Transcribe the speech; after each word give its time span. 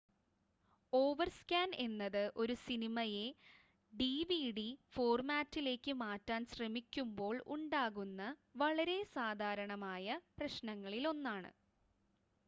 overscan 0.93 1.69
എന്നത് 1.79 2.23
ഒരു 2.37 2.55
സിനിമയെ 2.61 3.25
ഡിവിഡി 3.93 4.65
ഫോർമാറ്റിലേക്ക് 4.93 5.93
മാറ്റാൻ 6.01 6.41
ശ്രമിക്കുമ്പോൾ 6.47 7.35
ഉണ്ടാകുന്ന 7.55 8.33
വളരെ 8.57 8.97
സാധാരണമായ 9.15 10.07
പ്രശ്നങ്ങളിലൊന്നാണ് 10.37 11.51